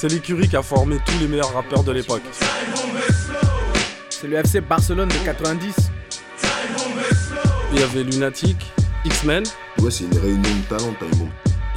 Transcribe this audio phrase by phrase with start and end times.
[0.00, 2.22] C'est l'écurie qui a formé tous les meilleurs rappeurs de l'époque.
[4.10, 5.74] C'est le FC Barcelone de 90.
[7.72, 8.56] Il y avait Lunatic,
[9.04, 9.42] X-Men.
[9.80, 11.28] Ouais, c'est une réunion de talent, Time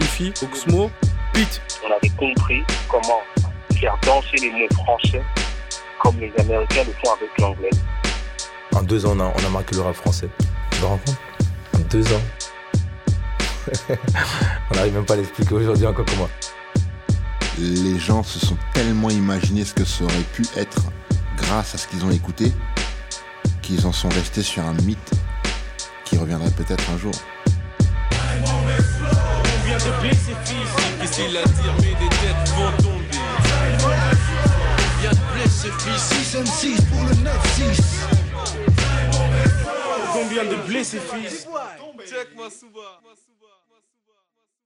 [0.02, 0.92] Ifi, Oxmo,
[1.34, 1.64] Pete.
[1.84, 3.24] On avait compris comment
[3.80, 5.24] faire danser les mots français
[6.00, 7.72] comme les Américains le font avec l'anglais.
[8.76, 10.30] En deux ans, on a, on a marqué le rap français.
[10.70, 11.18] Tu te rends compte?
[11.76, 12.22] En deux ans.
[14.70, 16.30] on n'arrive même pas à l'expliquer aujourd'hui encore comment.
[17.60, 20.84] Les gens se sont tellement imaginés ce que ça aurait pu être
[21.38, 22.52] grâce à ce qu'ils ont écouté
[23.62, 25.12] qu'ils en sont restés sur un mythe
[26.06, 27.14] qui reviendrait peut-être un jour.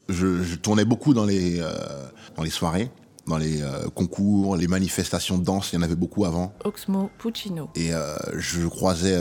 [0.10, 1.72] Je, je tournais beaucoup dans les, euh,
[2.36, 2.92] dans les soirées,
[3.28, 6.54] dans les euh, concours, les manifestations de danse, il y en avait beaucoup avant.
[6.64, 7.70] Oxmo Puccino.
[7.76, 9.18] Et euh, je croisais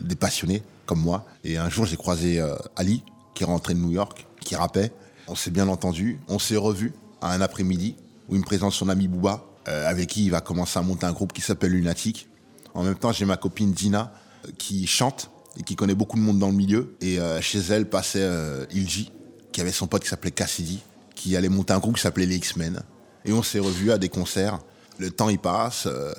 [0.00, 1.24] des passionnés comme moi.
[1.44, 2.42] Et un jour, j'ai croisé
[2.76, 4.92] Ali, qui est rentré de New York, qui rappait.
[5.28, 6.18] On s'est bien entendu.
[6.28, 7.96] On s'est revu à un après-midi
[8.28, 11.12] où il me présente son ami Booba, avec qui il va commencer à monter un
[11.12, 12.28] groupe qui s'appelle Lunatic.
[12.74, 14.12] En même temps, j'ai ma copine Dina,
[14.56, 16.96] qui chante et qui connaît beaucoup de monde dans le milieu.
[17.02, 18.26] Et chez elle passait
[18.72, 19.12] Ilji,
[19.52, 20.82] qui avait son pote qui s'appelait Cassidy,
[21.14, 22.82] qui allait monter un groupe qui s'appelait les X-Men.
[23.24, 24.58] Et on s'est revus à des concerts.
[24.98, 25.86] Le temps il passe.
[25.86, 26.12] Euh,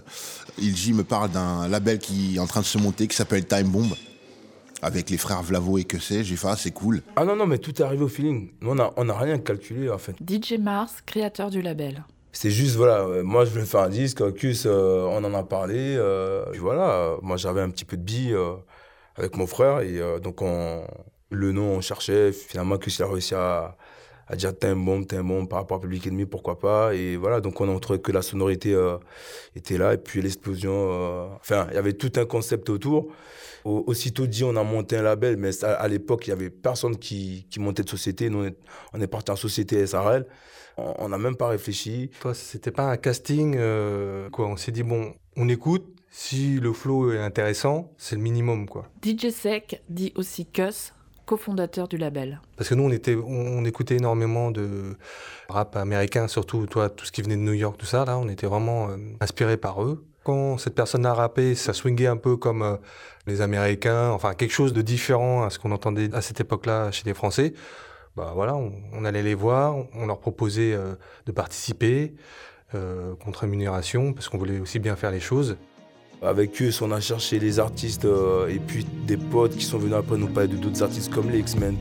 [0.57, 3.67] Ilji me parle d'un label qui est en train de se monter qui s'appelle Time
[3.69, 3.89] Bomb.
[4.81, 6.23] Avec les frères Vlavo et que c'est.
[6.23, 7.01] J'ai fait, ah, c'est cool.
[7.17, 8.51] Ah non, non, mais tout est arrivé au feeling.
[8.61, 10.15] Nous, on n'a on a rien calculé en fait.
[10.25, 12.05] DJ Mars, créateur du label.
[12.31, 15.43] C'est juste, voilà, euh, moi je voulais faire un disque, Cus, euh, on en a
[15.43, 15.95] parlé.
[15.97, 18.53] euh, puis voilà, euh, moi j'avais un petit peu de billes euh,
[19.17, 19.81] avec mon frère.
[19.81, 20.83] Et euh, donc on,
[21.29, 22.31] le nom, on cherchait.
[22.31, 23.75] Finalement, il a réussi à,
[24.27, 26.93] à dire Time Bomb, Time Bomb par rapport à Public Enemy, pourquoi pas.
[26.95, 28.97] Et voilà, donc on a trouvé que la sonorité euh,
[29.55, 29.93] était là.
[29.93, 33.07] Et puis l'explosion, euh, enfin, il y avait tout un concept autour.
[33.65, 36.49] Au- aussitôt dit, on a monté un label, mais ça, à l'époque, il y avait
[36.49, 38.29] personne qui, qui montait de société.
[38.29, 38.55] Nous, on est,
[38.93, 40.25] on est parti en société SRL.
[40.77, 42.09] On- On n'a même pas réfléchi.
[42.21, 44.47] Toi, c'était pas un casting, euh, quoi.
[44.47, 45.85] On s'est dit, bon, on écoute.
[46.11, 48.87] Si le flow est intéressant, c'est le minimum, quoi.
[49.03, 50.93] DJ Sec, dit aussi Cuss,
[51.29, 52.41] cofondateur du label.
[52.57, 54.97] Parce que nous, on, on, écoutait énormément de
[55.47, 58.03] rap américain, surtout toi, tout ce qui venait de New York, tout ça.
[58.03, 60.03] Là, on était vraiment euh, inspirés par eux.
[60.23, 62.77] Quand cette personne a rappé, ça swingait un peu comme euh,
[63.27, 67.03] les Américains, enfin quelque chose de différent à ce qu'on entendait à cette époque-là chez
[67.05, 67.53] les Français.
[68.15, 70.95] Bah voilà, on, on allait les voir, on leur proposait euh,
[71.27, 72.15] de participer
[72.75, 75.57] euh, contre rémunération, parce qu'on voulait aussi bien faire les choses.
[76.21, 79.95] Avec eux, on a cherché les artistes euh, et puis des potes qui sont venus
[79.95, 81.77] après nous parler de d'autres artistes comme les X-Men.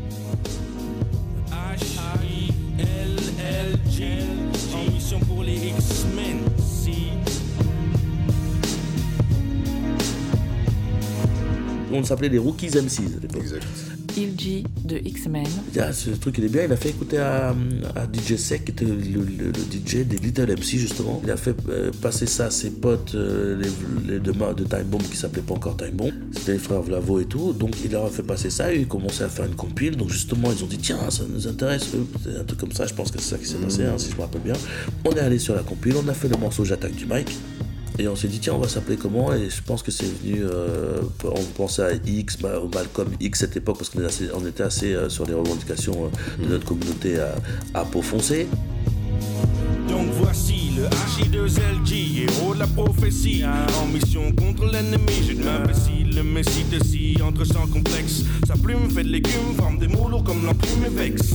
[11.91, 13.98] On s'appelait les Rookies MCs à l'époque.
[14.27, 15.47] De X-Men.
[15.79, 17.55] Ah, ce truc il est bien, il a fait écouter à,
[18.13, 21.21] DJ Sec, qui était le, DJ des Little MC justement.
[21.25, 23.63] Il a fait euh, passer ça à ses potes, euh,
[24.07, 26.13] les, les ma- de Time Bomb qui s'appelaient pas encore Time Bomb.
[26.33, 27.53] C'était les frères Vlavo et tout.
[27.53, 29.97] Donc il leur a fait passer ça et ils commençaient à faire une compile.
[29.97, 31.87] Donc justement ils ont dit tiens ça nous intéresse,
[32.25, 32.87] c'est un truc comme ça.
[32.87, 34.55] Je pense que c'est ça qui s'est passé, hein, si je me rappelle bien.
[35.05, 37.29] On est allé sur la compile, on a fait le morceau J'attaque du mic.
[38.01, 39.33] Et on s'est dit, tiens, on va s'appeler comment?
[39.33, 40.43] Et je pense que c'est venu.
[40.45, 44.29] euh, on pensait à X, bah, au Malcolm X cette époque, parce qu'on était assez,
[44.35, 47.35] on était assez euh, sur les revendications euh, de notre communauté à,
[47.75, 48.47] à peau foncée.
[49.89, 53.43] Donc voici le H2LG, héros de la prophétie.
[53.83, 58.23] En mission contre l'ennemi, je m'imbécile, le messie de si entre sans complexe.
[58.47, 61.35] Sa plume fait de légumes, forme des mots lourds comme l'enclume et vexe.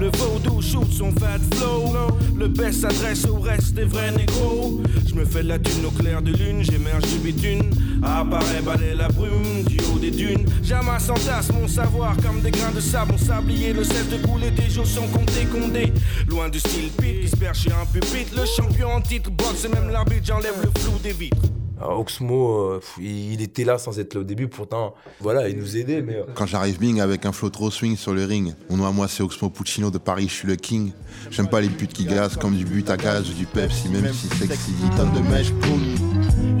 [0.00, 1.92] Le vaudou shoot son fat flow.
[2.34, 4.80] Le best s'adresse au reste des vrais négros.
[5.06, 7.70] Je me fais la thune au clair de lune, j'émerge du bitume.
[8.02, 10.46] Apparaît balayer la brume du haut des dunes.
[10.62, 13.12] J'amasse entasse mon savoir comme des grains de sable.
[13.12, 15.92] Mon sablier, le cesse de couler, des jours sont comptés, condés.
[16.26, 18.34] Loin du style pit qui chez un pupitre.
[18.34, 21.49] Le champion en titre boxe et même l'arbitre, j'enlève le flou des vitres.
[21.80, 25.76] Alors, Oxmo, euh, il était là sans être là au début, pourtant, voilà, il nous
[25.78, 26.16] aidait, mais.
[26.16, 28.90] euh, Quand j'arrive bing avec un flow trop swing sur le ring, mon nom à
[28.92, 30.92] moi c'est Oxmo Puccino de Paris, je suis le king.
[31.30, 34.26] J'aime pas les putes qui glacent comme du but à ou du Pepsi, même si
[34.28, 34.72] sexy.
[34.72, 35.52] 10 tonnes de mèche.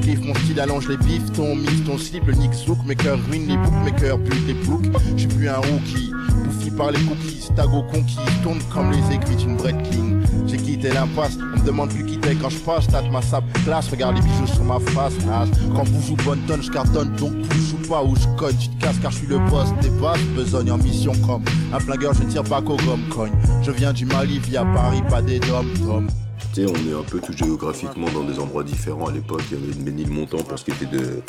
[0.02, 3.18] Kiffe mon style, allonge les bifs, ton mif, ton slip, le nick zouk, mes cœurs
[3.28, 4.84] ruinent les boucs, mes cœurs butent les boucs.
[5.16, 6.10] J'suis plus un rookie,
[6.44, 10.22] bouffi par les cookies, tago conquis, tourne comme les aiguilles d'une Breitling.
[10.46, 13.46] J'ai quitté l'impasse, on me demande plus qui t'es quand je passe, tâte ma sable
[13.64, 15.48] classe, regarde les bijoux sur ma face, nage.
[15.74, 18.68] Quand vous jouez bonne tonne, je cartonne, donc vous joue pas où je cogne, tu
[18.68, 22.14] te casses car je suis le boss des basses, besogne en mission comme un flingueur,
[22.14, 23.32] je tire pas qu'au gomme cogne.
[23.62, 26.08] Je viens du Mali via Paris, pas des dom tom.
[26.52, 29.42] Tu sais, on est un peu tout géographiquement dans des endroits différents à l'époque.
[29.52, 31.22] Il y avait Ménilmontant pour ce qui était de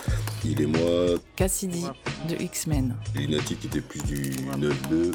[0.43, 1.19] Il et moi.
[1.35, 1.85] Cassidy
[2.27, 2.95] de X-Men.
[3.13, 5.11] Lunatic qui était plus du 9-2.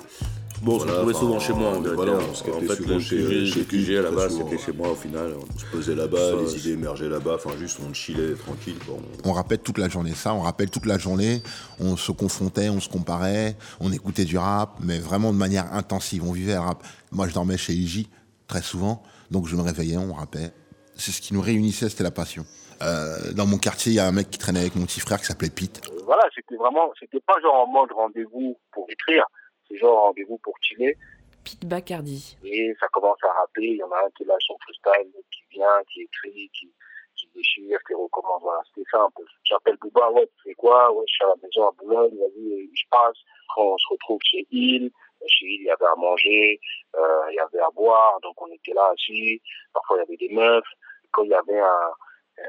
[0.62, 1.94] Bon, on se retrouvait souvent chez moi, en vérité.
[1.94, 4.11] Voilà, on parce se qu'en captait fait, souvent le chez, QG, chez QG à la
[4.11, 4.50] base, souvent.
[4.50, 5.32] c'était chez moi au final.
[5.37, 7.35] On se posait là-bas, Ça, les c'est- idées émergeaient là-bas.
[7.37, 8.79] Enfin, juste on chillait tranquille.
[8.87, 8.97] quoi.
[9.25, 11.43] On- On rappelle toute la journée ça, on rappelle toute la journée,
[11.79, 16.25] on se confrontait, on se comparait, on écoutait du rap, mais vraiment de manière intensive,
[16.25, 16.82] on vivait le rap.
[17.12, 18.06] Moi je dormais chez IJ
[18.49, 20.50] très souvent, donc je me réveillais, on rappait.
[20.97, 22.47] C'est ce qui nous réunissait, c'était la passion.
[22.82, 25.19] Euh, dans mon quartier, il y a un mec qui traînait avec mon petit frère
[25.20, 25.81] qui s'appelait Pete.
[26.06, 29.25] Voilà, c'était vraiment, c'était pas genre en mode rendez-vous pour écrire,
[29.69, 30.97] c'est genre rendez-vous pour chiller.
[31.45, 32.37] Pete Bacardi.
[32.45, 35.43] Et ça commence à rapper, il y en a un qui lâche son freestyle, qui
[35.51, 36.73] vient, qui écrit, qui,
[37.15, 38.43] qui déchire, qui recommence.
[38.43, 39.25] Voilà, c'était ça un peu.
[39.45, 40.93] J'appelle Bouba, ouais, tu fais quoi?
[40.93, 43.17] Ouais, je suis à la maison à Boulogne, vas-y, je passe.
[43.49, 44.91] Après, on se retrouve chez Il.
[45.29, 46.61] Chez Il, il y avait à manger,
[46.97, 49.41] euh, il y avait à boire, donc on était là assis.
[49.73, 50.65] Parfois, il y avait des meufs.
[51.12, 51.91] Quand il y avait un,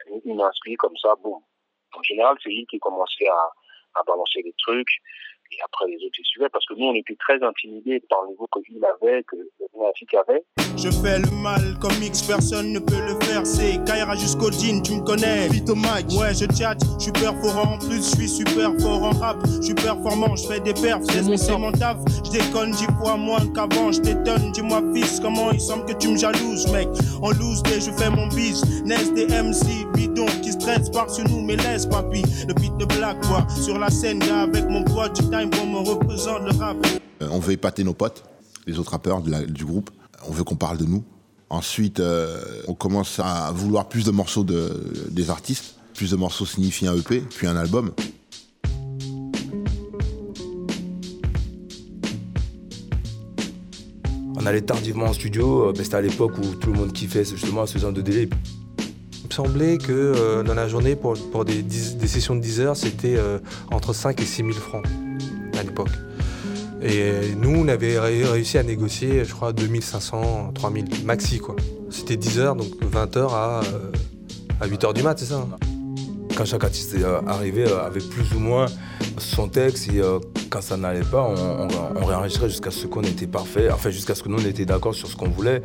[0.08, 1.40] une, une inscrit comme ça, boum.
[1.94, 3.50] En général, c'est Il qui commençait à,
[3.96, 4.90] à balancer des trucs.
[5.52, 8.48] Et après, les autres, suivaient parce que nous, on était très intimidés par le niveau
[8.52, 10.44] que il avait, que le Lunatic avait.
[10.76, 13.46] Je fais le mal comme X, personne ne peut le faire.
[13.46, 15.48] C'est Kaira jusqu'au jean, tu me connais.
[15.48, 16.06] Vite au mic.
[16.20, 17.76] Ouais, je tchatche, je suis perforant.
[17.76, 19.38] En plus, je suis super fort en rap.
[19.46, 21.04] Je suis performant, je fais des perfs.
[21.10, 21.98] C'est mon, c'est mon taf.
[22.26, 23.92] Je déconne dix fois moins qu'avant.
[23.92, 26.88] Je t'étonne, dis-moi, fils, comment il semble que tu me jalouses, mec.
[27.22, 28.64] En loose je fais mon bis.
[28.86, 30.26] Naissent des MC bidons
[30.68, 32.22] qui stressent par-dessus nous, mais laisse, papy.
[32.48, 33.46] Le beat de black, quoi.
[33.50, 36.78] Sur la scène, gars, avec mon pote, du time pour me représente le rap.
[37.22, 38.24] Euh, on veut épater nos potes,
[38.66, 39.90] les autres rappeurs de la- du groupe.
[40.28, 41.04] On veut qu'on parle de nous.
[41.50, 45.76] Ensuite, euh, on commence à vouloir plus de morceaux de, des artistes.
[45.94, 47.92] Plus de morceaux signifie un EP, puis un album.
[54.40, 57.66] On allait tardivement en studio, euh, c'était à l'époque où tout le monde kiffait justement
[57.66, 58.30] ce genre de délai.
[59.30, 61.62] Il me semblait que euh, dans la journée, pour, des,
[62.08, 63.40] sessions de 10 heures, c'était euh,
[63.72, 64.86] entre 5 et 6 000 francs
[65.60, 65.90] à l'époque.
[66.82, 71.58] Et nous, on avait ré- réussi à négocier, je crois, 2500, 3000 maxi, quoi.
[71.90, 73.92] C'était 10 heures, donc 20 heures à, euh,
[74.62, 75.50] à 8 heures du mat, c'est ça hein?
[76.38, 78.68] Quand chaque artiste euh, arrivait euh, avec plus ou moins
[79.18, 80.20] son texte et euh,
[80.50, 84.16] quand ça n'allait pas, on, on, on réenregistrait jusqu'à ce qu'on était parfait, enfin jusqu'à
[84.16, 85.64] ce que nous on était d'accord sur ce qu'on voulait.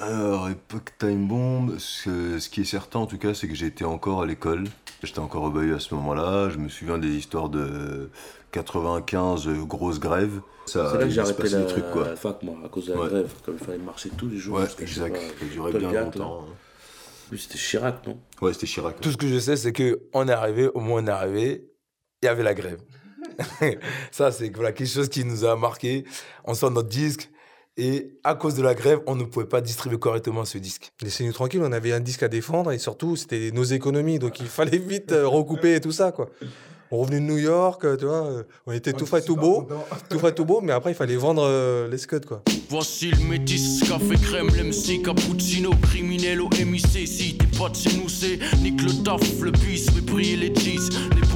[0.00, 3.84] Alors, époque Time Bomb, ce, ce qui est certain en tout cas, c'est que j'étais
[3.84, 4.64] encore à l'école.
[5.02, 6.48] J'étais encore au Bayeux à ce moment-là.
[6.50, 8.10] Je me souviens des histoires de
[8.52, 10.40] 95 euh, grosses grèves.
[10.66, 12.08] Ça, C'est là que j'ai arrêté la, des trucs, quoi.
[12.08, 13.08] la fac, moi, à cause de la Ouais.
[13.08, 13.32] grève.
[13.44, 14.58] Comme il fallait marcher tous les jours.
[14.58, 15.16] Ouais, exact.
[15.16, 16.46] Ça durait bien longtemps.
[16.48, 16.52] hein.
[17.36, 19.00] C'était Chirac, non Ouais, c'était Chirac.
[19.00, 21.64] Tout ce que je sais, c'est qu'on est arrivé, au moins on est arrivé,
[22.22, 22.80] il y avait la grève.
[24.10, 26.04] ça, c'est voilà, quelque chose qui nous a marqué.
[26.44, 27.30] On sort notre disque
[27.80, 30.92] et à cause de la grève, on ne pouvait pas distribuer correctement ce disque.
[31.02, 34.46] Laissez-nous tranquilles, on avait un disque à défendre et surtout, c'était nos économies, donc il
[34.46, 36.28] fallait vite euh, recouper et tout ça, quoi.
[36.92, 39.68] On revenait de New York, euh, tu vois, euh, on était tout frais, tout beau,
[40.08, 42.42] tout frais, tout beau, mais après, il fallait vendre euh, les scuds, quoi.
[42.68, 47.06] Voici le métis, café crème, l'MC, cappuccino, criminel au MIC.
[47.06, 50.54] Si t'es pas de chez nous, c'est nique le taf, le bis, fait briller les
[50.56, 50.88] cheese.
[51.14, 51.28] Les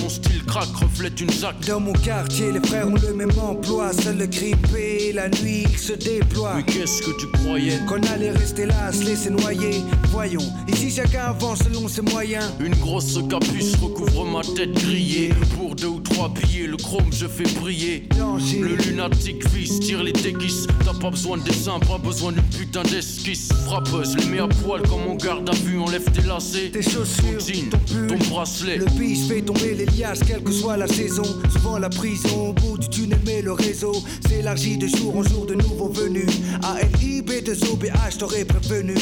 [0.00, 1.54] mon style craque, reflète une zac.
[1.66, 3.92] Dans mon quartier, les frères ont le même emploi.
[3.92, 6.54] Seul le grippé, la nuit, il se déploie.
[6.56, 7.78] Mais qu'est-ce que tu croyais?
[7.88, 9.82] Qu'on allait rester là, se laisser noyer.
[10.10, 12.44] Voyons, ici chacun avance selon ses moyens.
[12.60, 15.30] Une grosse capuce recouvre ma tête grillée.
[15.56, 18.08] Pour deux ou trois billets, le chrome je fais briller.
[18.16, 20.66] Le lunatique fils tire les déguises.
[20.84, 23.48] T'as pas besoin de dessin, pas besoin d'une putain d'esquisse.
[23.66, 26.70] Frappeuse, les mets à poil comme on garde à vue, enlève tes lacets.
[26.70, 28.06] Tes chaussures, ton jean, ton pull.
[28.06, 28.76] ton bracelet.
[28.76, 31.24] Le bis fait tomber les liasses, quelle que soit la saison.
[31.52, 33.94] Souvent la prison, au bout du tunnel, mais le réseau
[34.28, 36.28] s'élargit de jour en jour de nouveaux venus.
[36.62, 38.94] ALIB de OBH t'aurais prévenu.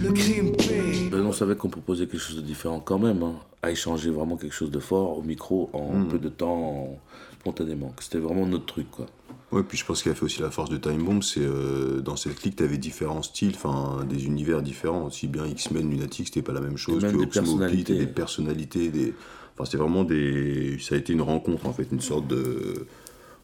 [0.00, 0.59] Le crime paie.
[0.59, 0.59] Ben,
[1.30, 4.52] on savait qu'on proposait quelque chose de différent quand même, hein, à échanger vraiment quelque
[4.54, 6.08] chose de fort au micro en Mm.
[6.08, 6.98] peu de temps, en-
[7.40, 7.94] spontanément.
[8.00, 9.06] C'était vraiment notre truc, quoi.
[9.50, 12.00] Ouais, puis je pense qu'il a fait aussi la force de Time Bomb, c'est euh,
[12.00, 16.42] dans cette clique, t'avais différents styles, enfin des univers différents, aussi bien X-Men, Lunatic, c'était
[16.42, 19.14] pas la même chose que Oxmo, des personnalités, des...
[19.54, 20.78] Enfin, c'était vraiment des...
[20.80, 22.86] Ça a été une rencontre, en fait, une sorte de...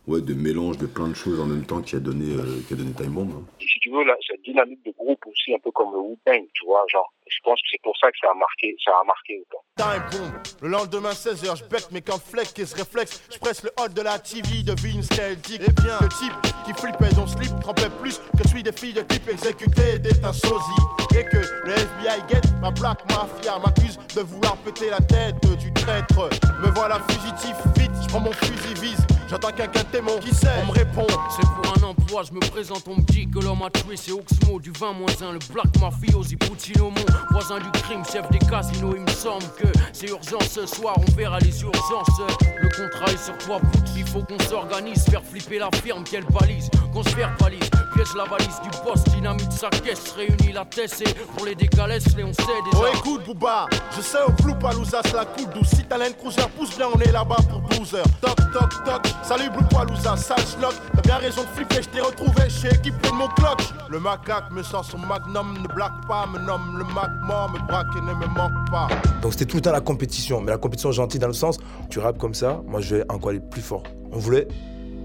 [0.06, 2.74] Ouais, de mélange de plein de choses en même temps qui a donné, euh, qui
[2.74, 3.28] a donné Time Bomb.
[3.32, 3.42] hein.
[3.58, 6.64] Si tu veux, là, cette dynamique de groupe aussi, un peu comme le Wu-Tang, tu
[6.64, 9.42] vois, genre, je pense que c'est pour ça que ça a marqué, ça a marqué
[9.42, 9.62] autant.
[9.76, 10.32] Time bomb.
[10.62, 13.20] Le lendemain 16h, je bec mes cornflakes qui se réflexe.
[13.32, 15.60] Je presse le hot de la TV de Vince Celtic.
[15.60, 16.32] Et bien, le type
[16.64, 20.32] qui flippait son slip trempait plus que celui des filles de type exécuté d'être un
[20.32, 20.82] sosie.
[21.18, 25.72] Et que le FBI guette ma black mafia m'accuse de vouloir péter la tête du
[25.72, 26.28] traître.
[26.62, 29.04] Me voilà fugitif, vite, je prends mon fusil vise.
[29.28, 31.06] J'entends quelqu'un témoin qui sait, on me répond.
[31.34, 34.12] C'est pour un 3, je me présente, on me dit que l'homme a tué, c'est
[34.12, 38.94] Oxmo du 20 1, le Black Mafiosi Puccino, mon voisin du crime, chef des casinos.
[38.94, 42.20] Il me semble que c'est urgent ce soir, on verra les urgences.
[42.60, 46.24] Le contrat est sur toi, putsch, il faut qu'on s'organise, faire flipper la firme, qu'elle
[46.26, 51.00] balise, qu'on se verbalise, piège la valise du poste, dynamite sa caisse, réunit la tête
[51.00, 52.82] et pour les décalés, les on sait déjà.
[52.82, 55.68] Oh écoute Bouba, je sais au flou Palouza, la coupe douce.
[55.68, 58.04] Si t'as cruiser, pousse bien, on est là-bas pour 12 heures.
[58.20, 60.74] Toc toc toc, salut Blue Palouza, sale schnock.
[60.94, 63.62] T'as bien raison de flipper, je t'ai retrouvé, chez équipé de mon clock.
[63.88, 67.58] Le macaque me sent son magnum, ne blague pas, me nomme le mac mort, me
[67.66, 68.88] braque et ne me manque pas.
[69.22, 71.98] Donc c'était tout le temps la compétition, mais la compétition gentille dans le sens, tu
[71.98, 73.82] rappes comme ça, moi je vais encore aller plus fort.
[74.12, 74.46] On voulait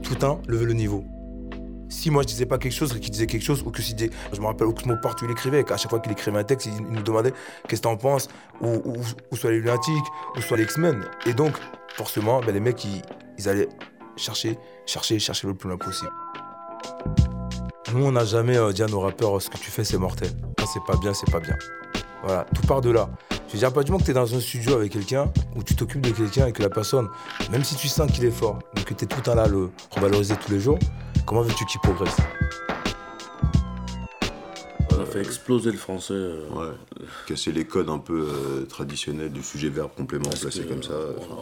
[0.03, 1.05] tout le temps lever le niveau.
[1.91, 3.93] Si moi je disais pas quelque chose, qu'il disait quelque chose, ou que si
[4.31, 6.81] je me rappelle Oxmo partout il écrivait, qu'à chaque fois qu'il écrivait un texte, il,
[6.81, 7.33] nous demandait
[7.67, 8.29] qu'est-ce que t'en penses,
[8.61, 8.81] ou,
[9.33, 10.05] soit les lunatiques,
[10.37, 11.03] ou soit les X-Men.
[11.25, 11.51] Et donc,
[11.89, 13.67] forcément, ben, les mecs, ils, allaient
[14.15, 16.11] chercher, chercher, chercher le plus loin possible.
[17.93, 20.31] Nous, on n'a jamais euh, dit à nos rappeurs, ce que tu fais, c'est mortel.
[20.73, 21.57] c'est pas bien, c'est pas bien.
[22.23, 23.09] Voilà, tout part de là.
[23.47, 25.63] Je veux dire, pas du moment que tu es dans un studio avec quelqu'un, où
[25.63, 27.09] tu t'occupes de quelqu'un et que la personne,
[27.51, 29.43] même si tu sens qu'il est fort, mais que tu es tout le temps là
[29.43, 30.79] à le revaloriser tous les jours,
[31.25, 32.15] comment veux-tu qu'il progresse
[34.91, 36.13] On a fait exploser le français.
[36.13, 36.49] Euh.
[36.51, 40.93] Ouais, casser les codes un peu euh, traditionnels du sujet verbe complément placé comme ça.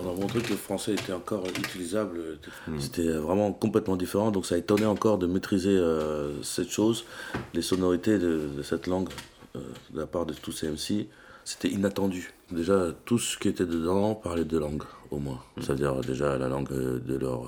[0.04, 2.20] On a montré que le français était encore utilisable,
[2.68, 2.80] hmm.
[2.80, 7.06] c'était vraiment complètement différent, donc ça étonnait encore de maîtriser euh, cette chose,
[7.54, 9.10] les sonorités de, de cette langue
[9.56, 11.08] de la part de tous ces MC
[11.50, 12.32] c'était inattendu.
[12.52, 15.42] Déjà, tout ce qui était dedans parlait deux langues, au moins.
[15.58, 15.62] Mm.
[15.62, 17.46] C'est-à-dire déjà la langue de leur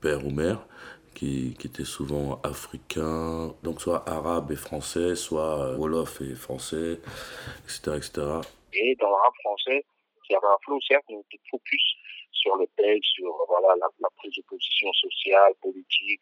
[0.00, 0.64] père ou mère,
[1.16, 7.00] qui, qui, était souvent africain, donc soit arabe et français, soit euh, wolof et français,
[7.64, 8.10] etc., etc.
[8.74, 9.84] Et dans le rap français,
[10.28, 11.82] il y avait un flot, certes, mais qui focus
[12.32, 16.20] sur le texte, sur voilà, la, prise de position sociale, politique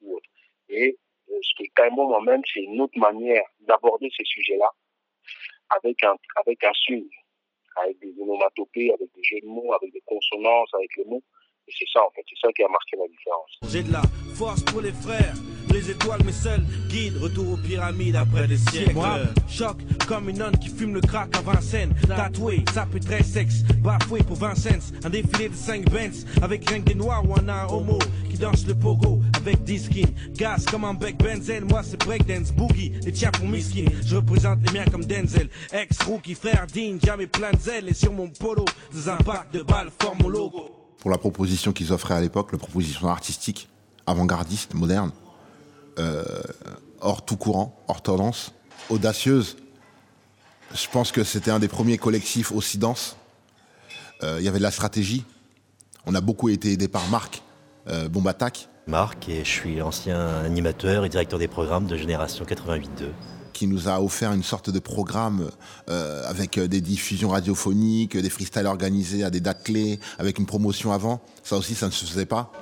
[0.00, 0.28] ou autre.
[0.68, 0.96] Et
[1.30, 4.70] euh, ce qui est moi-même, c'est une autre manière d'aborder ces sujets-là
[5.70, 7.08] avec un, avec un swing,
[7.76, 11.22] avec des onomatopées, avec des jeux de mots, avec des consonances, avec les mots.
[11.68, 13.50] Et c'est ça, en fait, c'est ça qui a marqué la différence.
[13.68, 14.02] J'ai de la
[14.34, 15.34] force pour les frères,
[15.72, 18.94] les étoiles, mes seuls guides, retour aux pyramides après des siècles.
[18.94, 19.18] Moi,
[19.48, 21.92] choc comme une nonne qui fume le crack à Vincennes.
[22.06, 24.80] Tatoué, ça peut très sexe, bafoué pour Vincennes.
[25.04, 27.98] Un défilé de 5 Benz, avec rien que des noirs ou un homo
[28.30, 30.14] qui danse le pogo avec 10 skins.
[30.34, 33.86] Gaz comme un bec Benzel, moi c'est breakdance, boogie, les tiens pour miskin.
[34.04, 37.88] Je représente les miens comme Denzel, ex-rookie, frère digne, jamais plein de zèle.
[37.88, 40.75] Et sur mon polo, des impacts de balles forment mon logo
[41.06, 43.68] pour la proposition qu'ils offraient à l'époque, la proposition artistique,
[44.08, 45.12] avant-gardiste, moderne,
[46.00, 46.24] euh,
[47.00, 48.52] hors tout courant, hors tendance,
[48.90, 49.56] audacieuse.
[50.74, 53.16] Je pense que c'était un des premiers collectifs aussi denses.
[54.24, 55.24] Euh, il y avait de la stratégie.
[56.06, 57.40] On a beaucoup été aidé par Marc,
[57.86, 58.08] euh.
[58.88, 63.12] Marc, et je suis ancien animateur et directeur des programmes de Génération 88-2
[63.56, 65.50] qui nous a offert une sorte de programme
[65.88, 70.92] euh, avec des diffusions radiophoniques, des freestyles organisés à des dates clés, avec une promotion
[70.92, 71.22] avant.
[71.42, 72.52] Ça aussi, ça ne se faisait pas.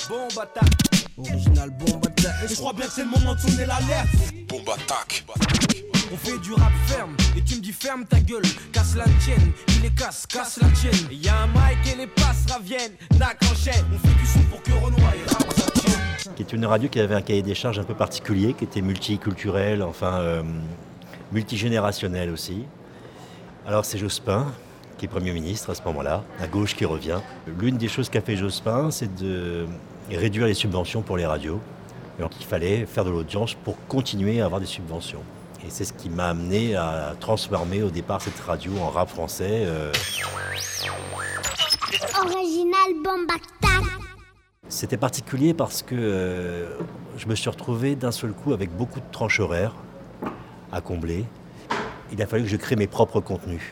[1.17, 2.49] Original bombe attaque.
[2.49, 4.09] je crois bien que c'est le moment de sonner l'alerte.
[4.49, 5.25] Bombe attaque.
[6.13, 9.53] On fait du rap ferme, et tu me dis ferme ta gueule, casse la tienne,
[9.69, 11.09] il les casse, casse la tienne.
[11.11, 14.63] Y a un mic et les passes raviennent, nac enchaîne, on fait du son pour
[14.63, 15.13] que Renoir
[16.35, 18.81] qui est une radio qui avait un cahier des charges un peu particulier, qui était
[18.81, 20.43] multiculturel, enfin euh,
[21.35, 22.65] multigénérationnel aussi.
[23.67, 24.47] Alors c'est Jospin
[24.97, 27.19] qui est Premier ministre à ce moment-là, à gauche qui revient.
[27.59, 29.67] L'une des choses qu'a fait Jospin, c'est de
[30.09, 31.61] réduire les subventions pour les radios.
[32.21, 35.23] Donc il fallait faire de l'audience pour continuer à avoir des subventions.
[35.67, 39.65] Et c'est ce qui m'a amené à transformer au départ cette radio en rap français.
[39.67, 39.93] Euh.
[42.25, 42.75] Original
[44.69, 46.79] c'était particulier parce que euh,
[47.17, 49.75] je me suis retrouvé d'un seul coup avec beaucoup de tranches horaires
[50.75, 51.25] à combler.
[52.13, 53.63] Il a fallu que je crée mes propres contenus.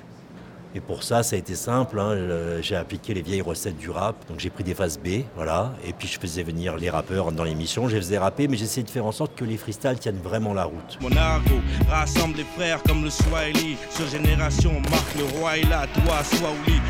[0.74, 2.00] Et pour ça, ça a été simple.
[2.00, 2.16] Hein.
[2.62, 4.16] J'ai appliqué les vieilles recettes du rap.
[4.28, 5.74] Donc j'ai pris des phases B, voilà.
[5.86, 7.88] Et puis je faisais venir les rappeurs dans l'émission.
[7.88, 10.54] Je les faisais rapper, mais j'essayais de faire en sorte que les freestyles tiennent vraiment
[10.54, 10.98] la route.
[11.02, 13.76] Mon argot rassemble les frères comme le Swahili.
[13.90, 16.80] Sur génération, marque le roi et là, toi, Swahili.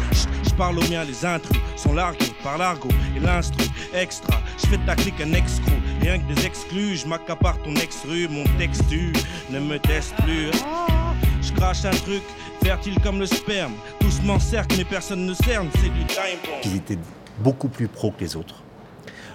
[0.63, 4.39] Parle aux miens, les intrus sont largués par l'argot et l'instru extra.
[4.63, 6.99] Je fais ta clique un excro, rien que des exclus.
[6.99, 9.13] Je m'accapare ton ex-rue, mon textu
[9.51, 10.53] ne me teste plus.
[11.43, 12.23] Je crache un truc,
[12.63, 13.73] fertile comme le sperme.
[13.99, 16.61] Tous m'encerclent, mais personne ne cerne, c'est du time bomb.
[16.63, 16.99] Ils étaient
[17.41, 18.63] beaucoup plus pro que les autres.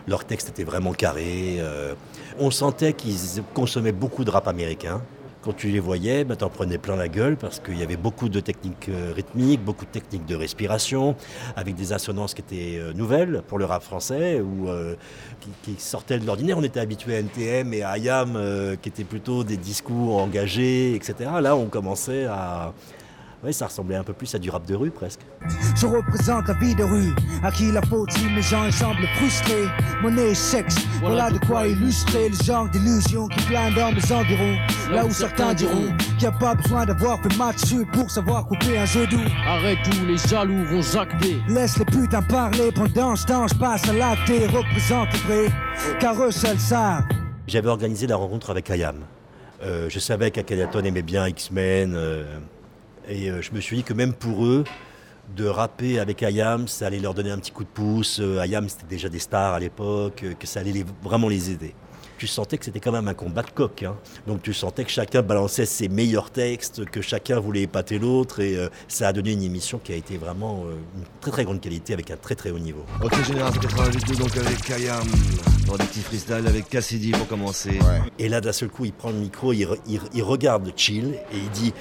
[0.07, 1.57] Leur texte était vraiment carré.
[1.59, 1.93] Euh,
[2.39, 5.01] on sentait qu'ils consommaient beaucoup de rap américain.
[5.47, 8.27] Quand tu les voyais, ben, t'en prenais plein la gueule parce qu'il y avait beaucoup
[8.27, 11.15] de techniques euh, rythmiques, beaucoup de techniques de respiration,
[11.55, 14.95] avec des assonances qui étaient euh, nouvelles pour le rap français ou euh,
[15.63, 16.57] qui, sortaient de l'ordinaire.
[16.57, 18.37] On était habitué à NTM et à IAM
[18.81, 21.29] qui étaient plutôt des discours engagés, etc.
[21.41, 22.73] Là, on commençait à.
[23.43, 25.19] Oui, ça ressemblait un peu plus à du rap de rue presque.
[25.75, 27.13] Je représente la vie de rue,
[27.43, 29.67] à qui la faute si mes gens semblent frustrés.
[30.01, 34.57] Monnaie et sexe, voilà de quoi illustrer le genre d'illusion qui plane dans mes environs.
[34.91, 37.61] Là où certains diront qu'il n'y a pas besoin d'avoir fait match
[37.93, 39.21] pour savoir couper un jeu doux.
[39.45, 41.37] Arrête où les jaloux vont jacter.
[41.47, 45.51] Laisse les putains parler pendant ce temps, je passe à l'acte et représente le vrai.
[45.99, 47.03] Car eux seuls savent.
[47.45, 48.95] J'avais organisé la rencontre avec Ayam.
[49.61, 51.93] Euh, je savais qu'Akhenaton aimait bien X-Men.
[51.95, 52.25] euh,
[53.07, 54.63] et euh, je me suis dit que même pour eux,
[55.35, 58.19] de rapper avec Ayam, ça allait leur donner un petit coup de pouce.
[58.21, 61.51] Euh, Ayam, c'était déjà des stars à l'époque, euh, que ça allait les- vraiment les
[61.51, 61.73] aider.
[62.17, 63.83] Tu sentais que c'était quand même un combat de coq.
[63.83, 63.95] hein.
[64.25, 68.39] Donc tu sentais que chacun balançait ses meilleurs textes, que chacun voulait épater l'autre.
[68.39, 71.43] Et euh, ça a donné une émission qui a été vraiment euh, une très très
[71.43, 72.83] grande qualité avec un très très haut niveau.
[73.03, 75.05] Ok, Génération 88 donc avec Kayam.
[75.67, 77.77] Dans des petits freestyles avec Cassidy pour commencer.
[78.17, 81.13] Et là, d'un seul coup, il prend le micro, il, re- il- il regarde Chill
[81.31, 81.73] et il dit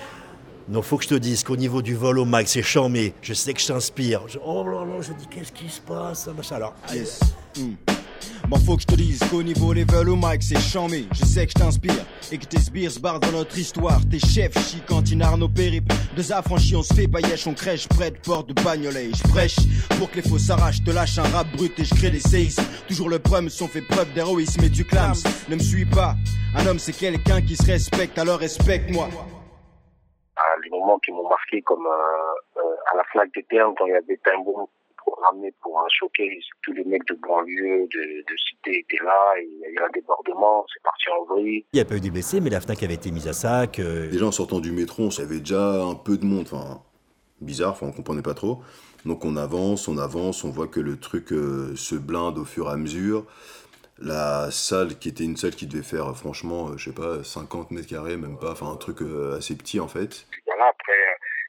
[0.69, 3.15] Non, faut que je te dise qu'au niveau du vol au mic, c'est charmé.
[3.23, 4.23] Je sais que je t'inspire.
[4.45, 6.29] Oh là là, je dis Qu'est-ce qui se passe.
[6.51, 7.21] Alors, Yes.
[7.57, 7.75] Hmm.
[8.49, 11.07] Bon, faut que je te dise qu'au niveau level au mic, c'est chambé.
[11.13, 11.95] Je sais que je t'inspire
[12.31, 14.01] et que tes sbires se barrent dans notre histoire.
[14.09, 15.95] Tes chefs, chicantine, Arnaud Périple.
[16.17, 19.11] Deux affranchis, on se fait paillèche, on crèche près de porte de bagnolet.
[19.15, 19.57] Je prêche
[19.99, 20.83] pour que les faux s'arrachent.
[20.85, 22.63] Te lâche un rap brut et je crée des séismes.
[22.89, 25.15] Toujours le prum, son fait preuve d'héroïsme et tu clames.
[25.49, 26.17] Ne me suis pas.
[26.55, 29.09] Un homme, c'est quelqu'un qui se respecte, alors respecte-moi.
[30.37, 33.87] À les moments qui m'ont marqué comme euh, euh, à la flaque des termes quand
[33.87, 36.45] il y avait Timbo programmé pour un showcase.
[36.63, 39.79] Tous les mecs de banlieue, de, de cité étaient là, et il y a eu
[39.87, 41.65] un débordement, c'est parti en vrille.
[41.73, 43.79] il n'y a pas eu des blessés, mais la Fnac avait été mise à sac.
[43.79, 46.83] euh, Déjà en sortant du métro, on savait déjà un peu de monde, enfin
[47.41, 48.63] bizarre, enfin on comprenait pas trop.
[49.05, 52.67] Donc on avance, on avance, on voit que le truc euh, se blinde au fur
[52.69, 53.25] et à mesure.
[53.99, 57.25] La salle qui était une salle qui devait faire euh, franchement, euh, je sais pas,
[57.25, 60.27] 50 mètres carrés, même pas, enfin un truc euh, assez petit en fait.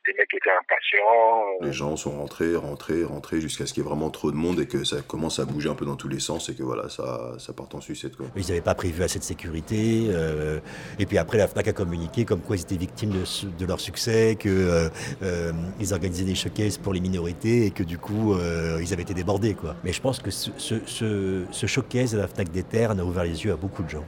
[0.07, 1.43] Les mecs étaient impatients.
[1.61, 4.35] euh, Les gens sont rentrés, rentrés, rentrés jusqu'à ce qu'il y ait vraiment trop de
[4.37, 6.63] monde et que ça commence à bouger un peu dans tous les sens et que
[6.63, 8.25] voilà, ça, ça part en sucette quoi.
[8.35, 10.07] Ils n'avaient pas prévu assez de sécurité.
[10.09, 10.59] euh,
[10.99, 14.37] et puis après, la FNAC a communiqué comme quoi ils étaient victimes de, leur succès,
[14.39, 19.13] qu'ils organisaient des showcases pour les minorités et que du coup, euh, ils avaient été
[19.13, 19.53] débordés.
[19.53, 19.75] Quoi.
[19.83, 23.03] Mais je pense que ce, ce, ce- ce showcase à la FNAC des Terres a
[23.03, 24.05] ouvert les yeux à beaucoup de gens.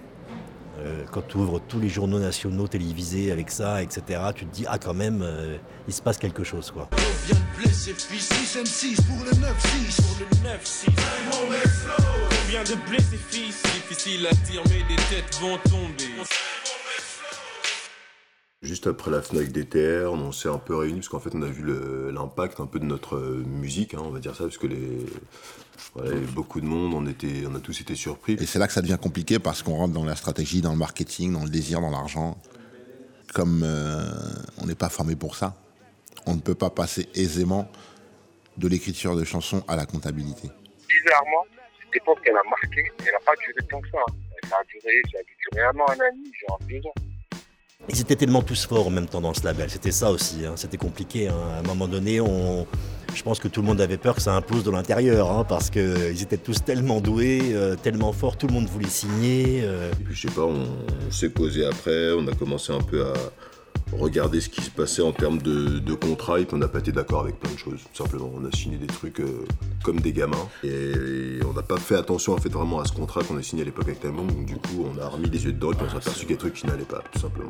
[0.80, 4.04] Euh, quand tu ouvres tous les journaux nationaux télévisés avec ça, etc.,
[4.36, 6.72] tu te dis, ah quand même, euh, il se passe quelque chose.
[6.72, 6.90] Quoi.
[7.26, 10.90] vient de blesser fils 6 M6 pour le 9-6 Pour le 9-6
[12.32, 16.14] On vient de blesser fils Difficile à dire mais des têtes vont tomber
[18.62, 21.48] Juste après la Fnac DTR, on s'est un peu réunis parce qu'en fait on a
[21.48, 21.64] vu
[22.12, 25.06] l'impact un peu de notre euh, musique, hein, on va dire ça, parce que les,
[25.96, 28.34] voilà, il y avait beaucoup de monde, on, était, on a tous été surpris.
[28.34, 30.78] Et c'est là que ça devient compliqué parce qu'on rentre dans la stratégie, dans le
[30.78, 32.38] marketing, dans le désir, dans l'argent.
[33.34, 34.12] Comme euh,
[34.58, 35.56] on n'est pas formé pour ça,
[36.26, 37.72] on ne peut pas passer aisément
[38.58, 40.50] de l'écriture de chansons à la comptabilité.
[40.90, 41.46] Bizarrement,
[41.80, 44.00] cette époque, elle a marqué, elle n'a pas duré tant que ça.
[44.50, 47.09] Ça a duré, ça a durer un an, un an et demi, genre deux ans.
[47.88, 49.70] Ils étaient tellement tous forts en même temps dans ce label.
[49.70, 50.46] C'était ça aussi.
[50.46, 50.54] hein.
[50.56, 51.30] C'était compliqué.
[51.30, 51.34] hein.
[51.56, 52.68] À un moment donné, on...
[53.16, 55.32] je pense que tout le monde avait peur que ça implose de l'intérieur.
[55.32, 58.38] hein, parce qu'ils étaient tous tellement doués, euh, tellement forts.
[58.38, 59.62] Tout le monde voulait signer.
[59.64, 59.92] euh.
[59.94, 60.66] Et puis je sais pas, on,
[61.08, 63.14] on s'est posé après, on a commencé un peu à
[63.98, 66.92] regarder ce qui se passait en termes de, contrats et puis on n'a pas été
[66.92, 67.82] d'accord avec plein de choses.
[67.94, 69.46] Tout simplement, on a signé des trucs euh,
[69.84, 73.24] comme des gamins et, on n'a pas fait attention en fait vraiment à ce contrat
[73.24, 74.26] qu'on a signé à l'époque avec Timon.
[74.26, 76.34] Donc du coup, on a remis les yeux dedans et on s'est aperçu qu'il y
[76.34, 77.50] a des trucs qui n'allaient pas, tout simplement.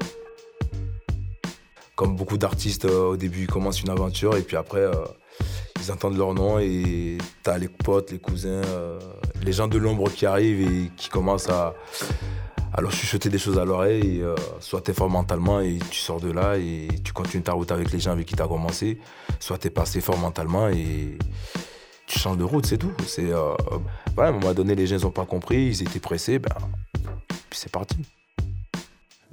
[1.96, 4.94] Comme beaucoup d'artistes, euh, au début, ils commencent une aventure et puis après, euh,
[5.82, 8.62] ils entendent leur nom et t'as les potes, les cousins,
[9.44, 11.74] les gens de l'ombre qui arrivent et qui commencent à,
[12.82, 14.22] leur chuchoter des choses à l'oreille.
[14.22, 17.72] euh, soit t'es fort mentalement et tu sors de là et tu continues ta route
[17.72, 19.00] avec les gens avec qui t'as commencé.
[19.40, 21.18] Soit t'es passé fort mentalement et
[22.08, 22.92] tu changes de route, c'est tout.
[23.08, 23.54] C'est, euh,
[24.16, 26.56] voilà, à un moment donné, les gens n'ont pas compris, ils étaient pressés, ben,
[27.50, 27.98] puis c'est parti.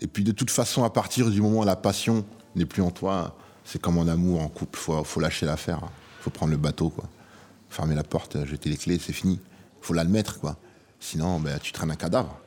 [0.01, 2.91] Et puis de toute façon, à partir du moment où la passion n'est plus en
[2.91, 5.81] toi, c'est comme en amour, en couple, faut, faut lâcher l'affaire.
[6.21, 7.05] Faut prendre le bateau, quoi.
[7.69, 9.41] Fermer la porte, jeter les clés, c'est fini.
[9.81, 10.57] Faut l'admettre, quoi.
[11.01, 12.39] Sinon, ben, tu traînes un cadavre.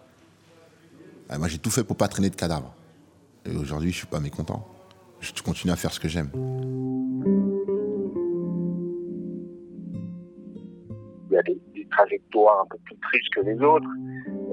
[1.32, 2.74] Ah, moi, j'ai tout fait pour pas traîner de cadavre.
[3.46, 4.68] Et aujourd'hui, je suis pas mécontent.
[5.20, 6.32] Je continue à faire ce que j'aime.
[11.30, 13.88] Il y a des, des, trajectoires un peu plus tristes que les autres,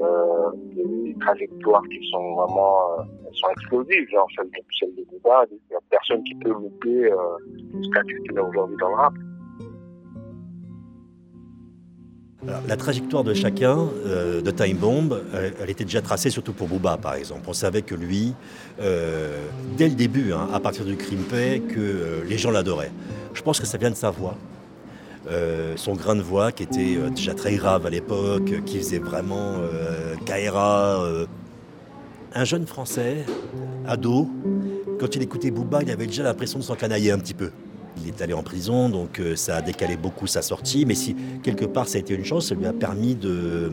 [0.02, 4.90] euh, des, des, trajectoires qui sont vraiment euh, sont explosives, genre celle de, celle.
[4.96, 7.16] Il n'y a personne qui peut louper euh,
[7.72, 9.14] le statut qu'il a aujourd'hui dans le rap.
[12.68, 16.68] La trajectoire de chacun euh, de Time Bomb, elle, elle, était déjà tracée surtout pour
[16.68, 17.42] Booba par exemple.
[17.48, 18.34] On savait que lui,
[18.80, 19.36] euh,
[19.76, 22.92] dès le début, hein, à partir du Crime Pay, que euh, les gens l'adoraient.
[23.34, 24.36] Je pense que ça vient de sa voix.
[25.28, 29.00] Euh, son grain de voix qui était euh, déjà très grave à l'époque, qui faisait
[29.00, 29.54] vraiment
[30.24, 31.04] Kaira.
[32.34, 33.24] un jeune français,
[33.88, 34.30] ado,
[35.00, 37.50] quand il écoutait Booba, il avait déjà l'impression de s'encanailler un petit peu.
[37.98, 40.84] Il est allé en prison, donc euh, ça a décalé beaucoup sa sortie.
[40.86, 43.72] Mais si quelque part ça a été une chance, ça lui a permis de,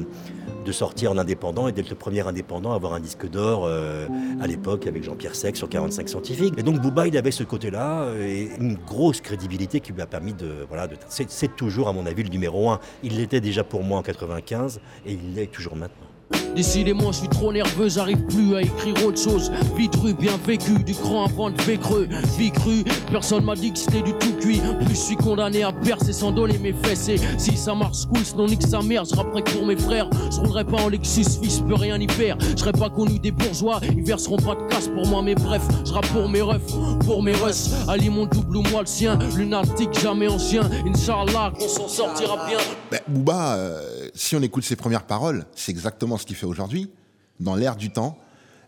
[0.72, 4.08] sortir en indépendant et d'être le premier indépendant à avoir un disque d'or euh,
[4.42, 6.54] à l'époque avec Jean-Pierre Sec sur 45 scientifiques.
[6.58, 10.08] Et donc Booba, il avait ce côté-là euh, et une grosse crédibilité qui lui a
[10.08, 10.66] permis de.
[10.70, 12.80] Voilà, c'est toujours, à mon avis, le numéro un.
[13.04, 16.13] Il l'était déjà pour moi en 95 et il l'est toujours maintenant.
[16.56, 19.52] Décidément, je suis trop nerveux, j'arrive plus à écrire autre chose.
[19.76, 22.08] Vie rue, bien vécu, du grand avant de creux.
[22.38, 24.62] Vie crue, personne m'a dit que c'était du tout cuit.
[24.86, 27.10] Plus je suis condamné à percer sans donner mes fesses.
[27.10, 30.10] Et si ça marche cool, sinon nique sa mère, je rapperai pour mes frères.
[30.32, 32.38] Je roulerai pas en Lexus, fils, peux rien y faire.
[32.40, 35.64] Je serai pas connu des bourgeois, ils verseront pas de casse pour moi, mais bref,
[35.86, 36.62] je rappe pour mes refs,
[37.06, 37.72] pour mes russes.
[37.88, 40.70] Ali mon double ou moi le sien, lunatique, jamais ancien.
[40.86, 42.58] Inch'Allah, qu'on s'en sortira bien.
[42.92, 46.90] Ben, Booba, euh, si on écoute ses premières paroles, c'est exactement ce qu'il fait aujourd'hui,
[47.40, 48.18] dans l'air du temps.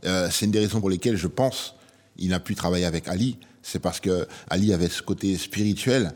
[0.05, 1.75] Euh, c'est une des raisons pour lesquelles je pense
[2.17, 3.37] il n'a pu travailler avec Ali.
[3.61, 6.13] C'est parce que Ali avait ce côté spirituel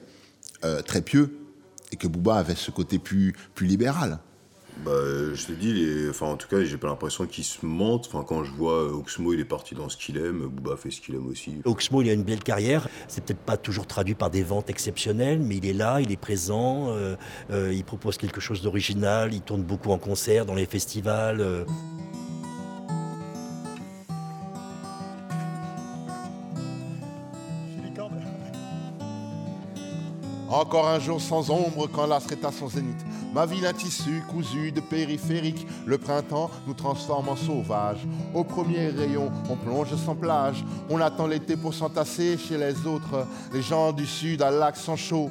[0.63, 1.39] euh, très pieux
[1.91, 4.19] et que Booba avait ce côté plus, plus libéral.
[4.86, 4.92] Bah,
[5.34, 6.10] je te dis, les...
[6.10, 8.08] enfin, en tout cas, j'ai pas l'impression qu'il se mente.
[8.08, 11.02] Enfin, quand je vois Oxmo, il est parti dans ce qu'il aime, Booba fait ce
[11.02, 11.62] qu'il aime aussi.
[11.65, 12.88] Oxmo, il a une belle carrière.
[13.08, 16.18] C'est peut-être pas toujours traduit par des ventes exceptionnelles, mais il est là, il est
[16.18, 16.89] présent.
[16.89, 17.15] Euh,
[17.52, 19.34] euh, il propose quelque chose d'original.
[19.34, 21.42] Il tourne beaucoup en concert, dans les festivals.
[21.42, 21.65] Euh.
[30.50, 33.06] Encore un jour sans ombre quand l'astre est à son zénith.
[33.36, 35.68] Ma ville un tissu cousu de périphérique.
[35.86, 38.08] Le printemps nous transforme en sauvages.
[38.34, 40.66] Au premier rayon, on plonge sans plage.
[40.90, 43.28] On attend l'été pour s'entasser chez les autres.
[43.54, 45.30] Les gens du sud à l'accent chaud.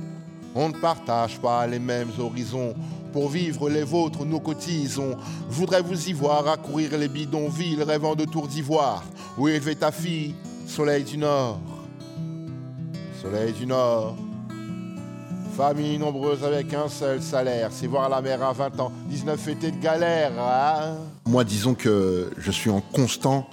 [0.55, 2.75] On ne partage pas les mêmes horizons.
[3.13, 5.17] Pour vivre les vôtres, nous cotisons.
[5.49, 9.03] Voudrais vous y voir accourir les bidonvilles, rêvant de tours d'ivoire.
[9.37, 11.59] Où élever ta fille, soleil du nord.
[13.21, 14.15] Soleil du nord.
[15.59, 19.73] Famille nombreuse avec un seul salaire, c'est voir la mer à 20 ans, 19 étés
[19.73, 20.31] de galère.
[20.39, 23.45] Hein Moi, disons que je suis en constant,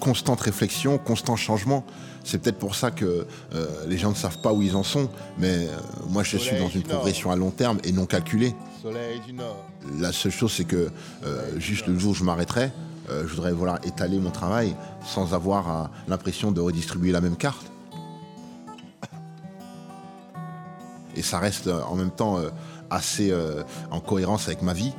[0.00, 1.84] constante réflexion, constant changement.
[2.24, 5.10] C'est peut-être pour ça que euh, les gens ne savent pas où ils en sont,
[5.36, 5.76] mais euh,
[6.08, 8.54] moi, je suis dans une progression à long terme et non calculée.
[8.80, 9.66] Soleil du Nord.
[10.00, 10.88] La seule chose, c'est que
[11.26, 12.72] euh, juste le jour où je m'arrêterai,
[13.10, 14.74] je voudrais voilà, étaler mon travail
[15.06, 17.70] sans avoir l'impression de redistribuer la même carte.
[21.16, 22.50] Et ça reste en même temps euh,
[22.90, 24.94] assez euh, en cohérence avec ma vie.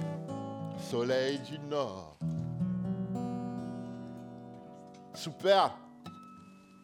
[0.78, 2.18] Soleil du Nord.
[5.14, 5.72] Super.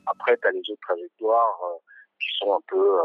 [0.08, 1.78] Après, tu as les autres trajectoires euh,
[2.20, 3.00] qui sont un peu.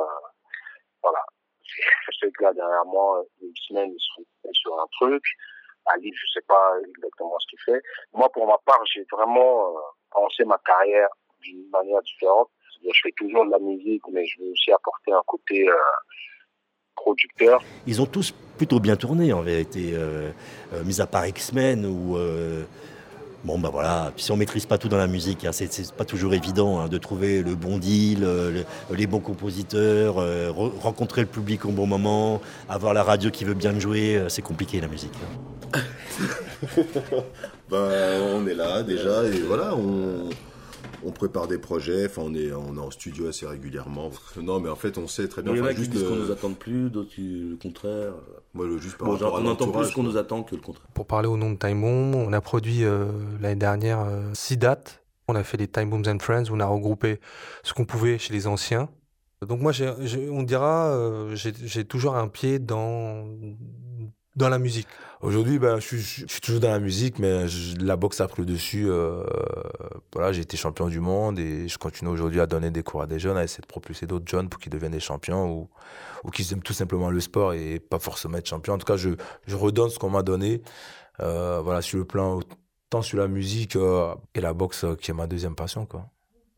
[1.02, 1.20] voilà.
[2.06, 5.22] Je sais que là, derrière moi, une semaine, ils sont sur un truc.
[5.88, 7.82] Ali, je sais pas exactement ce qu'il fait.
[8.12, 9.72] Moi, pour ma part, j'ai vraiment
[10.10, 11.08] pensé ma carrière
[11.42, 12.50] d'une manière différente.
[12.82, 15.66] Je fais toujours de la musique, mais je veux aussi apporter un côté
[16.96, 17.62] producteurs.
[17.86, 20.30] Ils ont tous plutôt bien tourné en vérité, euh,
[20.72, 22.16] euh, mis à part X-Men ou.
[22.16, 22.64] Euh,
[23.44, 26.04] bon ben voilà, puis si on maîtrise pas tout dans la musique, hein, c'est pas
[26.04, 30.16] toujours évident hein, de trouver le bon deal, le, les bons compositeurs,
[30.82, 34.80] rencontrer le public au bon moment, avoir la radio qui veut bien jouer, c'est compliqué
[34.80, 35.12] la musique.
[35.74, 35.80] Hein.
[37.70, 40.28] ben, on est là déjà et voilà, on,
[41.06, 44.10] on prépare des projets, enfin on est, on est en studio assez régulièrement.
[44.42, 45.52] Non mais en fait on sait très bien.
[45.52, 48.12] Il y en a qui disent qu'on nous attend plus, d'autres le contraire.
[48.54, 50.86] Moi le juste par bon, genre, on entend plus qu'on nous attend que le contraire.
[50.94, 53.06] Pour parler au nom de Time Bomb, on a produit euh,
[53.40, 55.02] l'année dernière euh, six dates.
[55.28, 57.20] On a fait des Time Bombs and Friends où on a regroupé
[57.62, 58.88] ce qu'on pouvait chez les anciens.
[59.46, 59.72] Donc moi,
[60.30, 63.26] on dira, euh, j'ai toujours un pied dans
[64.36, 64.88] dans la musique
[65.22, 68.28] Aujourd'hui, ben, je, suis, je, suis, toujours dans la musique, mais je, la boxe a
[68.28, 68.84] pris le dessus.
[68.86, 69.24] Euh,
[70.12, 73.06] voilà, j'ai été champion du monde et je continue aujourd'hui à donner des cours à
[73.06, 75.70] des jeunes, à essayer de propulser d'autres jeunes pour qu'ils deviennent des champions ou,
[76.22, 78.74] ou qu'ils aiment tout simplement le sport et pas forcément être champion.
[78.74, 79.10] En tout cas, je,
[79.46, 80.60] je redonne ce qu'on m'a donné.
[81.20, 82.40] Euh, voilà, sur le plan,
[82.90, 85.86] tant sur la musique euh, et la boxe euh, qui est ma deuxième passion.
[85.86, 86.10] Quoi.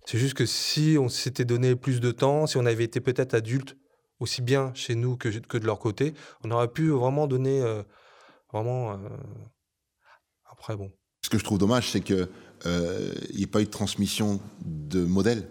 [0.05, 3.35] C'est juste que si on s'était donné plus de temps, si on avait été peut-être
[3.35, 3.77] adulte
[4.21, 6.15] aussi bien chez nous que, de leur côté.
[6.45, 7.83] On aurait pu vraiment donner euh,
[8.53, 8.93] vraiment.
[8.93, 8.97] euh,
[10.51, 10.91] Après, bon.
[11.25, 12.29] Ce que je trouve dommage, c'est qu'il
[13.35, 15.49] n'y ait pas eu de transmission de modèle.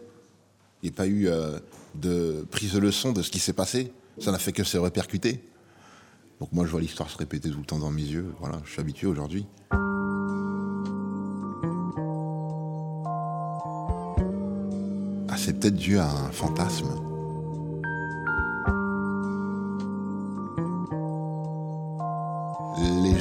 [0.83, 1.59] Il n'y a pas eu euh,
[1.95, 3.91] de prise de leçon de ce qui s'est passé.
[4.19, 5.43] Ça n'a fait que se répercuter.
[6.39, 8.33] Donc moi, je vois l'histoire se répéter tout le temps dans mes yeux.
[8.39, 9.45] Voilà, je suis habitué aujourd'hui.
[15.29, 17.16] Ah, c'est peut-être dû à un fantasme.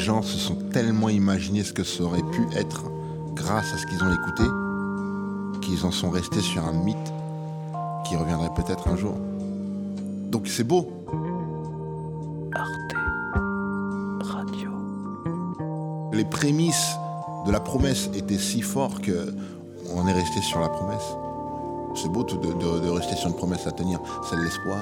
[0.06, 2.84] Gens se sont tellement imaginés ce que ça aurait pu être
[3.34, 4.44] grâce à ce qu'ils ont écouté
[5.62, 7.12] qu'ils en sont restés sur un mythe
[8.06, 9.14] qui reviendrait peut-être un jour.
[10.30, 10.92] Donc c'est beau.
[16.12, 16.96] Les prémices
[17.46, 19.34] de la promesse étaient si forts que
[19.94, 21.04] on est resté sur la promesse.
[21.94, 24.78] C'est beau de, de- de rester sur une promesse à tenir, c'est de l'espoir.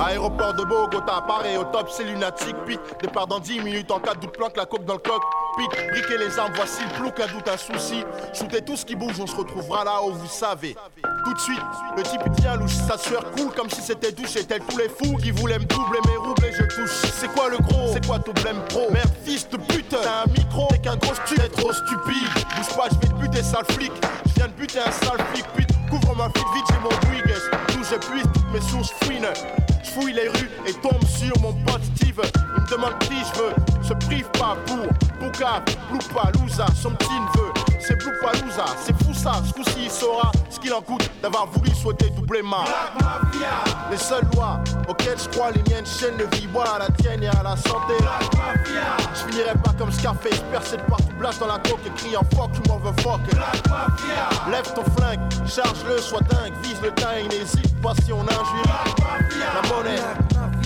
[0.00, 2.56] Aéroport de Bogota, Paris au top, c'est lunatique.
[2.66, 5.20] Pit, départ dans 10 minutes en cas de doute, planque la coque dans le coq.
[5.56, 8.04] Pit, briquer les armes, voici le plouc, un doute, un souci.
[8.32, 10.76] Shootez tout ce qui bouge, on se retrouvera là où vous savez.
[11.24, 11.60] Tout de suite,
[11.96, 14.34] le type tient louche, sa sueur coule comme si c'était douche.
[14.46, 17.10] tel tous les fous qui voulaient me doubler mes roubles et je touche.
[17.12, 17.90] C'est quoi le gros?
[17.92, 18.90] C'est quoi ton blême pro?
[18.92, 22.28] Merde, fils de pute, t'as un micro, t'es qu'un gros stu, t'es trop stupide.
[22.56, 23.92] Bouge pas, je vais te buter, sale flic.
[24.26, 25.77] Je viens de buter un sale flic, pute.
[25.90, 27.40] Couvre ma fille vite, j'ai mon Bouygues.
[27.72, 29.28] D'où j'épuise toutes mes sources fouines.
[29.82, 32.20] Je fouille les rues et tombe sur mon pote Steve.
[32.56, 34.86] Il me demande qui je veux, se prive pas pour
[35.18, 37.52] Pouka, Loupa, Louza, son petit neveu.
[37.80, 37.98] C'est
[38.42, 42.10] Louza, c'est fou ça, ce coup-ci il saura ce qu'il en coûte d'avoir voulu souhaiter
[42.10, 42.64] doubler ma
[43.90, 47.22] Les seules lois auxquelles je crois, les miennes chaînes de vie, bois à la tienne
[47.22, 47.94] et à la santé.
[49.54, 53.36] Pas comme Scarface, percé de partout, blast dans la coque et criant fuck, you motherfucker.
[54.50, 58.68] Lève ton flingue, charge-le, sois dingue, vise le et n'hésite pas si on injure.
[59.54, 60.00] La monnaie,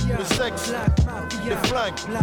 [0.08, 0.72] le sexe,
[1.44, 2.18] les flingues.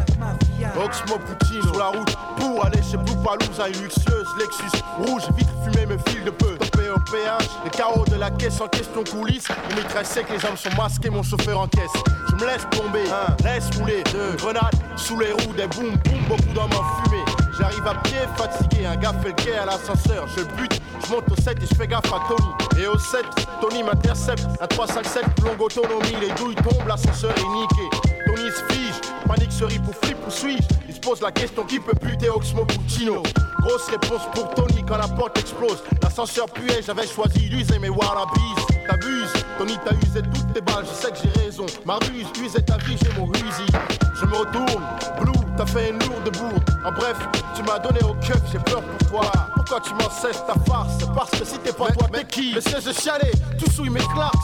[0.77, 5.51] Oxmo Poutine sur la route pour aller chez Blue Palouza, une luxueuse Lexus rouge, vitre
[5.63, 6.57] fumée, me file de peu.
[6.57, 9.47] Topé au péage, les carreaux de la caisse en question coulisse.
[9.71, 11.91] On mitraille sec, les hommes sont masqués, mon chauffeur en caisse.
[12.29, 16.19] Je me laisse tomber, un, laisse rouler, deux, grenades sous les roues, des boum boum,
[16.27, 17.23] beaucoup d'hommes en fumée.
[17.59, 20.25] J'arrive à pied, fatigué, un gars fait le quai à l'ascenseur.
[20.29, 22.81] Je bute, je monte au 7 et je fais gaffe à Tony.
[22.81, 23.25] Et au 7,
[23.59, 28.13] Tony m'intercepte, un 357, longue autonomie, les douilles tombent, l'ascenseur est niqué.
[28.25, 30.63] Tony se fige, panique se rip ou flip ou suis-je?
[30.87, 33.23] Il se pose la question qui peut buter Oxmo Puccino?
[33.59, 35.83] Grosse réponse pour Tony quand la porte explose.
[36.01, 38.55] L'ascenseur puait, j'avais choisi d'user mes wallabies
[38.87, 41.65] T'abuses, Tony t'as usé toutes tes balles, je sais que j'ai raison.
[41.85, 43.67] Ma ruse, usé ta vie, j'ai mon rusi
[44.15, 44.83] Je me retourne,
[45.19, 46.63] Blue, t'as fait une lourde bourde.
[46.85, 47.17] En bref,
[47.53, 49.31] tu m'as donné au keuf, j'ai peur pour toi.
[49.55, 51.03] Pourquoi tu m'en cesses ta farce?
[51.13, 52.53] Parce que si t'es pas toi, t'es qui?
[52.55, 54.35] Mais c'est je chialais, tout souille mes clarks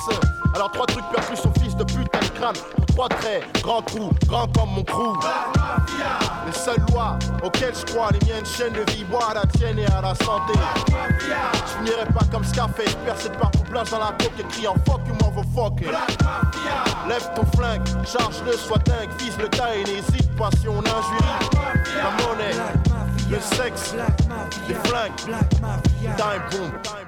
[0.54, 2.56] Alors trois trucs perçus son fils de putain de crâne.
[2.76, 5.18] Pour trois traits, grand trou, grand comme mon crew.
[6.46, 9.80] Les seules lois auxquelles je crois, les miennes chaînes de vie, bois à la tienne
[9.80, 10.60] et à la santé.
[11.30, 15.00] Je finirai pas comme Scarface, percé de partout, blanche dans la coque et criant fuck
[15.08, 15.92] you motherfucker
[17.08, 21.26] Lève ton flingue, charge-le, sois dingue, vise le tas et n'hésite pas si on injurie
[21.98, 22.56] La monnaie,
[23.30, 23.96] le sexe,
[24.68, 25.16] les flingues,
[26.18, 27.05] time bomb